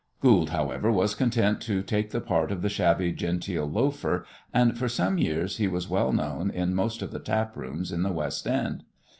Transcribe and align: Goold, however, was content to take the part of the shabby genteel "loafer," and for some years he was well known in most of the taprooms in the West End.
Goold, 0.19 0.49
however, 0.49 0.91
was 0.91 1.13
content 1.13 1.61
to 1.61 1.83
take 1.83 2.09
the 2.09 2.21
part 2.21 2.51
of 2.51 2.63
the 2.63 2.69
shabby 2.69 3.11
genteel 3.13 3.69
"loafer," 3.69 4.25
and 4.51 4.75
for 4.75 4.89
some 4.89 5.19
years 5.19 5.57
he 5.57 5.67
was 5.67 5.91
well 5.91 6.11
known 6.11 6.49
in 6.49 6.73
most 6.73 7.03
of 7.03 7.11
the 7.11 7.19
taprooms 7.19 7.91
in 7.91 8.01
the 8.01 8.11
West 8.11 8.47
End. 8.47 8.83